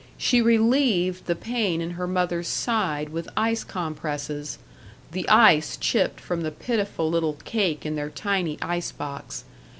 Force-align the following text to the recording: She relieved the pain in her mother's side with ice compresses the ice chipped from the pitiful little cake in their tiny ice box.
She 0.17 0.41
relieved 0.41 1.27
the 1.27 1.35
pain 1.35 1.79
in 1.79 1.91
her 1.91 2.07
mother's 2.07 2.47
side 2.47 3.09
with 3.09 3.29
ice 3.37 3.63
compresses 3.63 4.57
the 5.11 5.29
ice 5.29 5.77
chipped 5.77 6.19
from 6.19 6.41
the 6.41 6.49
pitiful 6.49 7.07
little 7.07 7.33
cake 7.43 7.85
in 7.85 7.95
their 7.95 8.09
tiny 8.09 8.57
ice 8.63 8.91
box. 8.91 9.43